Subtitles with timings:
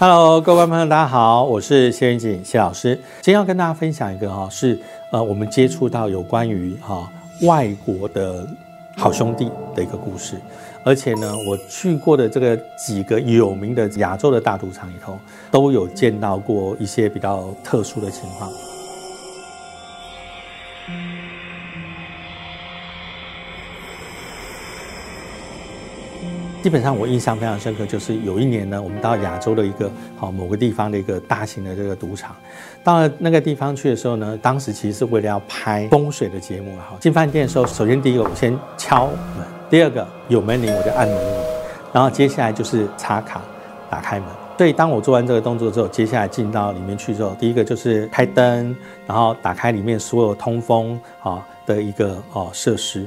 [0.00, 2.94] Hello，各位朋友，大家好，我是谢云锦谢老师。
[3.20, 4.80] 今天要跟大家分享一个哈，是
[5.12, 8.48] 呃我们接触到有关于哈外国的
[8.96, 10.40] 好兄弟的一个故事，
[10.84, 15.18] 而且呢，我去过的这个几个有名的亚洲的大赌场里头，
[15.50, 18.50] 都有见到过一些比较特殊的情况。
[26.62, 32.36] 基本上我印象非常深刻，就是有一年呢，我们到亚洲的一个好某个地方的一个大型的这个赌场，
[32.84, 36.96] 到了那个地方去的时候呢，当时其实是为了要拍风水的节目哈。
[37.00, 41.40] 进饭店的时候，首先第一个我先敲门，第二个有门铃我就按门铃，
[41.94, 43.40] 然后接下来就是插卡
[43.88, 44.28] 打开门。
[44.58, 53.06] 所以当我做完这个动作之后，接下来进到里面去之后，第一个就是开灯，然后打开里面所有通风啊的一个哦设施。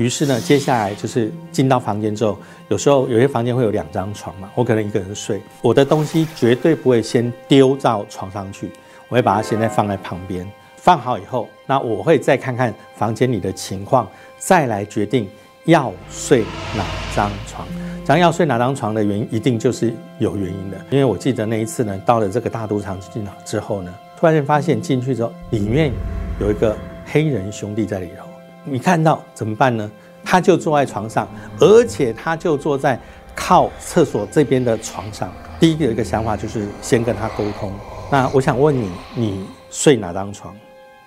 [0.00, 8.70] 于是呢，接下来就是进到房间之后，有时候有些房间会有两张床嘛，我可能一个人睡，我的东西绝对不会先丢到床上去，
[9.10, 15.28] 我会把它现在放在旁边，放好以后，那我会再看看房间里的情况，再来决定
[15.66, 16.82] 要睡哪
[17.14, 17.68] 张床。
[18.02, 25.92] 讲要睡哪张床的原因，一定就是有原因的，因为我记得那一次呢，到了这个大赌场进之后呢，突然间发现进去之后，里面
[26.40, 28.29] 有一个黑人兄弟在里头。
[28.64, 29.90] 你看到怎么办呢？
[30.22, 31.26] 他就坐在床上，
[31.58, 33.00] 而且他就坐在
[33.34, 35.32] 靠厕所这边的床上。
[35.58, 37.72] 第一个有一个想法就是先跟他沟通。
[38.10, 40.54] 那我想问你，你睡哪张床？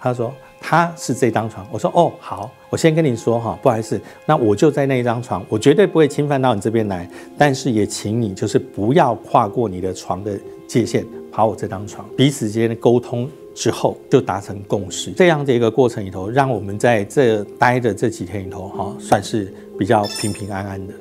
[0.01, 1.65] 他说他是这张床。
[1.71, 7.07] 我说哦好，我先跟你说哈，不好意思，那我就在那一张床，我绝对不会侵犯到你这边来。
[7.37, 12.05] 但是也请你就是不要跨过你的床的界限，跑我这张床。
[12.17, 13.29] 彼此间的沟通。
[13.53, 20.93] 之后就达成共识，这样的一个过程里头，让我们在这待的这几天里头，哈，算是比较平平安安的。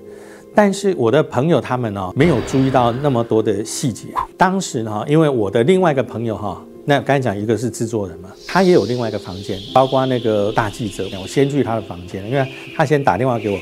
[0.55, 4.09] 但是我的朋友他们呢，没有注意到那么多的细节。
[4.37, 12.47] 当时呢，因为我的另外一个朋友哈，那刚才讲一个是制作人嘛，他也有另外一个房间，包括那个大记者，我先去他的房间，因为
[12.77, 13.59] 他先打电话给我，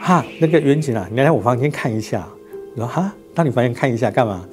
[0.00, 2.28] 哈，那个袁景啊，你来我房间看一下。
[2.74, 4.46] 我说哈，到你房间看一下干嘛？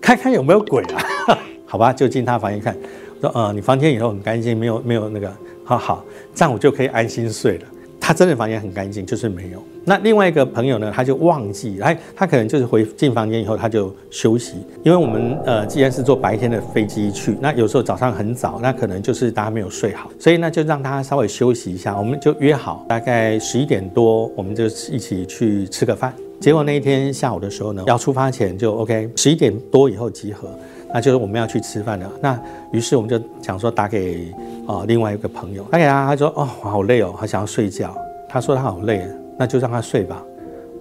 [0.00, 1.36] 看看有没有鬼啊？
[1.66, 2.74] 好吧，就进他房间看。
[3.20, 5.32] 说呃，你房间以后很干净，没有没有那个，
[5.64, 6.04] 好好，
[6.34, 7.64] 这样我就可以安心睡了。
[8.02, 9.62] 他真的房间很干净，就是没有。
[9.84, 26.12] 那另外一个朋友呢，他就忘记，哎，他可能就是回进房间以后他就休息，因为我们呃既然是坐白天的飞机去，那有时候早上很早，那可能就是大家没有睡好，所以呢就让他稍微休息一下，我们就约好大概十一点多，我们就一起去吃个饭。
[26.40, 30.48] 结果那一天下午的时候呢，要出发前就 OK，十一点多以后集合。
[30.92, 32.10] 那就是我们要去吃饭了。
[32.20, 32.40] 那
[32.72, 34.32] 于是我们就想说打给
[34.66, 37.96] 啊另外一个朋友，打给他，他说哦好累哦，他想要睡觉。
[38.28, 39.04] 他说他好累，
[39.36, 40.22] 那就让他睡吧。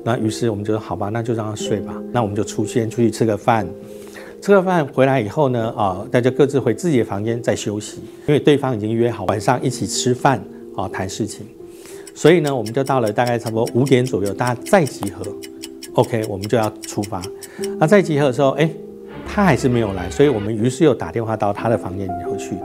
[0.03, 1.96] 那于是我们就说好吧，那就让他睡吧。
[2.12, 3.68] 那我们就出先出去吃个饭，
[4.40, 10.40] 吃个饭回来以后呢，啊大家各自回自己的房间再休息，因为对方已经约好晚上一起吃饭
[10.76, 11.46] 啊谈事情。
[12.14, 15.26] 所以呢，我们就到了大概差不多五点左右，大家再集合。
[15.94, 17.22] OK，我们就要出发。
[17.80, 18.70] 那再集合的时候，哎。
[19.40, 22.58] 他还是没有来，所以我们于是又打电话到他的房间里头去。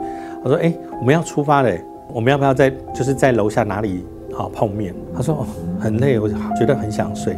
[0.43, 1.71] 我说：“哎，我们要出发了，
[2.13, 5.47] 我们要不要在就是在楼下哪里好碰面？”他说：“哦，
[5.79, 7.37] 很累，我觉得很想睡。”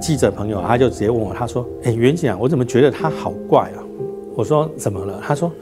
[0.00, 3.84] 记者朋友他就直接问我，他说：“哎，袁景啊，我怎么觉得他好怪啊？”
[4.34, 5.52] 我说：“怎么了？”他说：“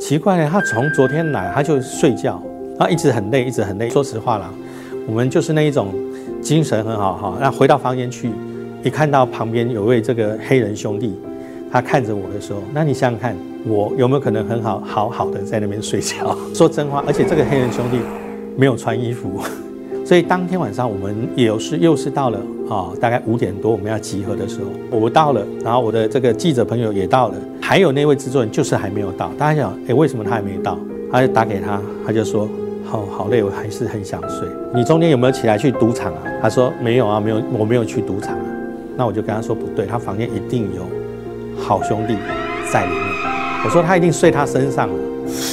[0.00, 2.42] 奇怪了，他从昨天来他就睡觉，
[2.76, 3.88] 他一直很累，一直很累。
[3.88, 4.52] 说实话啦，
[5.06, 5.94] 我们就是那一种
[6.42, 7.38] 精神很好哈。
[7.40, 8.32] 那回到房间去，
[8.82, 11.14] 一看到旁边有位这个黑人兄弟。”
[11.74, 13.36] 他看着我的时候，那你想想看，
[13.66, 16.38] 我有没有可能很好好好的在那边睡觉？
[16.54, 17.98] 说真话，而且这个黑人兄弟
[18.56, 19.40] 没有穿衣服，
[20.06, 22.38] 所以当天晚上我们也是又是到了
[22.70, 29.32] 啊，大概五点多我们要集合的时候，我到了，然后我的这个记者朋友也到了，还有那位制作人就是还没有到。
[29.36, 30.78] 大家想，哎，为什么他还没到？
[31.10, 32.48] 他就打给他，他就说，
[32.84, 34.46] 好好累，我还是很想睡。
[34.72, 36.22] 你中间有没有起来去赌场啊？
[36.40, 38.44] 他说没有啊，没有，我没有去赌场啊。
[38.96, 40.86] 那我就跟他说不对，他房间一定有。
[41.58, 42.16] 好兄弟
[42.72, 43.02] 在里面，
[43.64, 44.94] 我说他一定睡他身上了，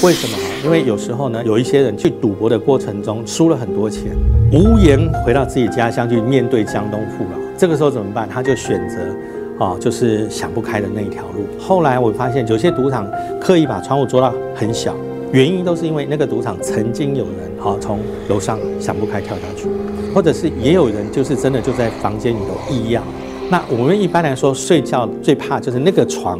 [0.04, 0.38] 为什么？
[0.64, 4.12] 因为有时候呢，有一些人去赌博的过程中输了很多钱，
[4.52, 8.28] 无颜回到自己家乡去面对江东父老，这个时候怎么办？
[8.30, 11.46] 他就选择啊，就是想不开的那一条路。
[11.60, 13.08] 后来我发现有些赌场
[13.40, 14.96] 刻意把窗户做到很小，
[15.32, 19.68] 原因都是因为那个赌场曾经有人啊从楼上想不开跳下去，
[20.14, 23.04] 或者是也有人就是真的就在房间里头异样。
[23.52, 26.40] 那我们一般来说睡觉最怕就是那个床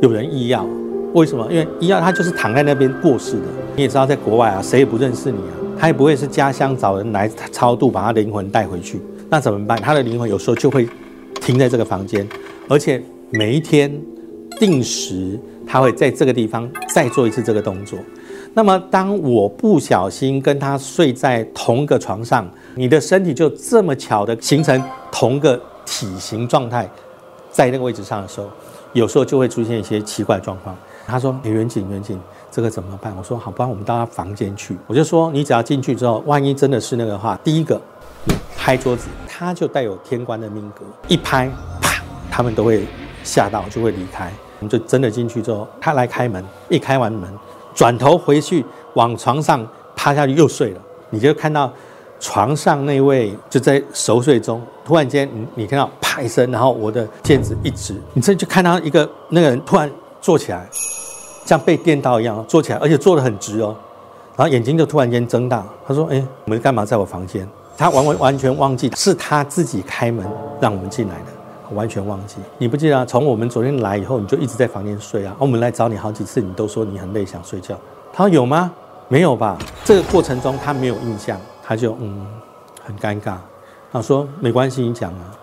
[0.00, 0.64] 有人医药，
[1.12, 1.44] 为什么？
[1.50, 3.42] 因为医药他就是躺在那边过世的。
[3.74, 9.00] 你也知道，在国外啊，谁也不认识你啊，他也不会是家乡找人来超度，把他灵魂带回去。
[9.28, 9.76] 那怎么办？
[9.82, 10.88] 他的灵魂有时候就会
[11.40, 12.24] 停在这个房间，
[12.68, 13.92] 而且每一天
[14.60, 15.36] 定时
[15.66, 17.98] 他会在这个地方再做一次这个动作。
[18.54, 24.80] 那么当我不小心跟他睡在同个床上，你的身体就这么巧的形成
[25.10, 25.60] 同个
[25.98, 26.88] 体型状态，
[27.50, 28.48] 在那个位置上的时候，
[28.92, 30.72] 有时候就会出现一些奇怪状况。
[31.08, 32.20] 他说：“远景，远景，
[32.52, 37.80] 这个怎么办？”我说：“好，不然我们到他房间去。”我就说：“你只要进去之后，万一真的是那个话，第一个
[38.56, 41.50] 拍桌子，他就带有天官的命格，一拍，
[41.80, 42.86] 啪，他们都会
[43.24, 44.32] 吓到，就会离开。
[44.60, 47.28] 我们就真的进去之后，他来开门，一开完门，
[47.74, 49.66] 转头回去往床上
[49.96, 50.80] 趴下去又睡了。
[51.10, 51.72] 你就看到
[52.20, 60.68] 床上那位就在熟睡中，突然间你你听到啪一声，然后我的剑指一指，你这就看到一个那个人突然坐起来。
[61.44, 63.74] 像被电到一样坐起来，而且坐得很直哦，
[64.36, 65.64] 然后眼睛就突然间睁大。
[65.86, 70.26] 他说：“哎，我们干嘛在我房间？”他完完完全忘记是他自己开门
[70.60, 72.36] 让我们进来的，完全忘记。
[72.58, 75.34] 你不记得从我们昨天来以后，你就一直在房间睡啊？
[75.38, 77.74] 我们来找你好几次，你都说你很累想睡觉。
[78.12, 78.70] 他说：“有吗？
[79.08, 79.56] 没有吧？”
[79.86, 82.26] 这个过程中他没有印象，他就嗯
[82.82, 83.36] 很尴尬。
[83.92, 85.36] 他说：“没关系，你讲啊。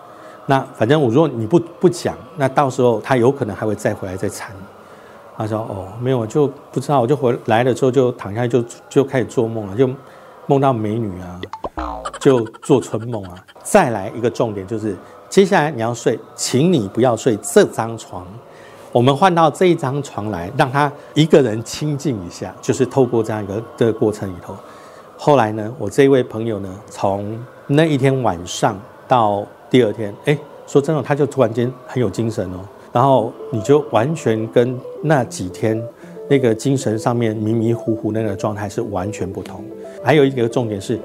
[0.46, 4.50] 那反正我如果你不不讲，那到时候他有可能还会再回来再缠。”
[5.38, 7.00] 他说：“哦，没有，就不知道。
[7.00, 9.88] 我就回来了之后，就躺下去，就就开始做梦了，就
[10.46, 11.40] 梦到美女啊，
[12.18, 13.36] 就做春梦啊。
[13.62, 14.96] 再来一个重点就是，
[15.28, 18.26] 接下来你要睡，请你不要睡这张床，
[18.92, 22.54] 我们换到这一张床来，让他一个人清静一下。
[22.62, 24.56] 就是透过这样一个的过程里头，
[25.16, 32.60] 后来呢，我这一位朋友呢，从那一天晚上到第二天，哎，说真的，他就突然间很有精神哦。”
[32.92, 35.82] 然后你就完全跟那几天
[36.30, 39.62] 那个精神上面迷迷糊糊那个状态是完全不同。
[40.02, 40.98] 还有一个重点是，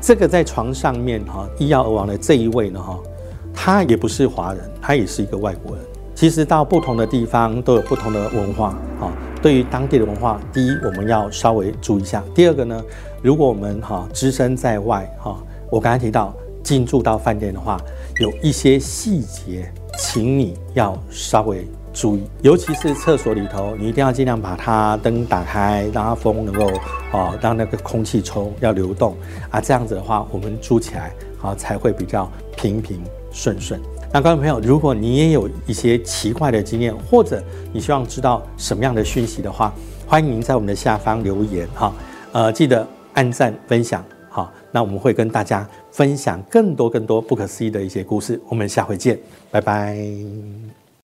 [0.00, 2.98] 这个在床上面哈医药而亡的这一位呢哈，
[3.54, 5.84] 他也不是华人，他也是一个外国人。
[6.14, 8.68] 其实到不同的地方都有不同的文化
[9.00, 9.12] 啊。
[9.42, 12.22] 对于当地的文化，第一我们要稍微注意一下。
[12.34, 12.82] 第二个呢，
[13.22, 15.36] 如果我们哈只身在外哈，
[15.70, 17.80] 我刚才提到进驻到饭店的话，
[18.20, 19.72] 有一些细节。
[20.02, 26.70] 请你要稍微注意，尤其是厕所里头，你一定要尽量把它灯打开，让它风能够
[27.12, 29.14] 哦，让那个空气抽要流动
[29.50, 31.12] 啊，这样子的话，我们住起来
[31.42, 33.78] 啊才会比较平平顺顺。
[34.12, 37.42] 那观众朋友，如果你也有一些奇怪的经验，或者
[37.72, 39.72] 你希望知道什么样的讯息的话，
[40.06, 41.92] 欢迎您在我们的下方留言哈，
[42.32, 45.68] 呃，记得按赞分享好，那我们会跟大家。
[45.92, 49.18] 分享更多更多不可思议的一些故事，我们下回见，
[49.50, 50.79] 拜拜。